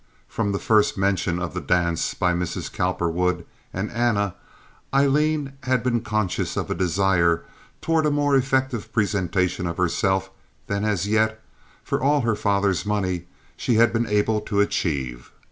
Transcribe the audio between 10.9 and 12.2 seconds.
yet, for